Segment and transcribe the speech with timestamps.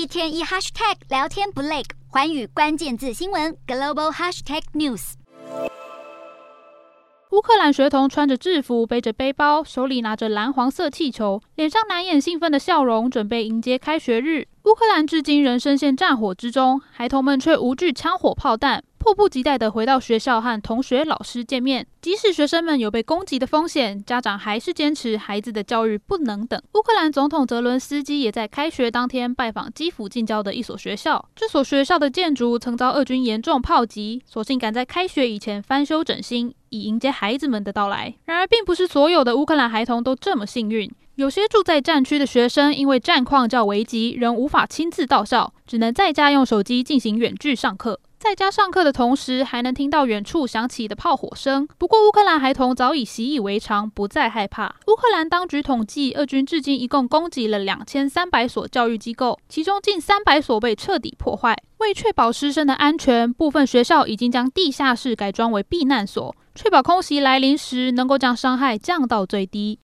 [0.00, 5.12] 一天一 hashtag 聊天不累，环宇关键字新闻 global hashtag news。
[7.32, 14.48] 乌克兰学童穿着制服，背着背包，手里拿着蓝黄色气球，脸上难掩兴奋的笑容，准备迎接开学日。
[14.64, 21.86] 乌克兰至今仍深陷战火之中，孩童们却无惧枪火炮弹，迫不及待地回到学校和同学、老师见面。
[22.02, 26.62] 即使学生们有被攻击的风险，家长还是坚持孩子的教育不能等。
[26.74, 38.14] 乌克兰总统泽伦斯基也在开学当天拜访基辅近郊的一所学校，这所学校的建筑曾遭俄军严重炮击，所幸赶在开学以前翻修整新，以迎接孩子们的到来。
[38.26, 40.90] 然而，并不是所有的乌克兰孩童都这么幸运。
[41.14, 48.00] 有些住在战区的学生，因为战况较危急，仍无法亲自到校，只能在家用手机进行远距上课。
[48.20, 51.66] 在家上课的同时，还能听到远处响起的炮火声。
[51.78, 54.76] 不过，乌克兰孩童早已习以为常，不再害怕。
[54.88, 61.56] 乌克兰当局统计，俄军至今一共攻击了两千三百所教育机构，其中近三百所被彻底破坏。
[61.78, 69.78] 为确保师生的安全，部分学校已经将地下室改装为避难所，确保空袭来临时能够将伤害降到最低。